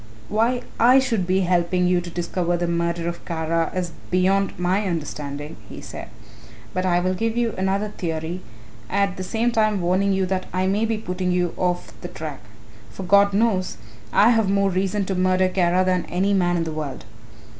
[0.29, 4.83] "Why I should be helping you to discover the murderer of Kara is beyond my
[4.87, 6.07] understanding," he said,
[6.73, 8.41] "but I will give you another theory,
[8.89, 12.41] at the same time warning you that I may be putting you off the track.
[12.89, 13.77] For God knows
[14.11, 17.05] I have more reason to murder Kara than any man in the world."